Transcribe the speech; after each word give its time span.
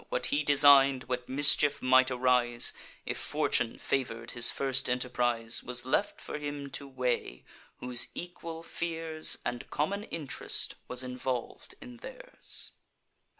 What 0.09 0.25
he 0.33 0.43
design'd, 0.43 1.03
what 1.03 1.29
mischief 1.29 1.79
might 1.79 2.09
arise, 2.09 2.73
If 3.05 3.19
fortune 3.19 3.77
favour'd 3.77 4.31
his 4.31 4.49
first 4.49 4.89
enterprise, 4.89 5.61
Was 5.61 5.85
left 5.85 6.19
for 6.19 6.39
him 6.39 6.71
to 6.71 6.87
weigh, 6.87 7.45
whose 7.77 8.07
equal 8.15 8.63
fears, 8.63 9.37
And 9.45 9.69
common 9.69 10.05
interest, 10.05 10.73
was 10.87 11.03
involv'd 11.03 11.75
in 11.81 11.97
theirs." 11.97 12.71